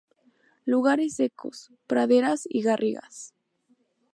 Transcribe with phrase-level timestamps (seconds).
[0.65, 3.35] Lugares secos, praderas y garrigas.